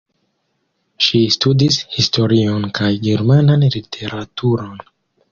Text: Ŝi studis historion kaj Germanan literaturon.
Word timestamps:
Ŝi 1.07 1.19
studis 1.33 1.75
historion 1.97 2.65
kaj 2.79 2.89
Germanan 3.07 3.65
literaturon. 3.75 4.81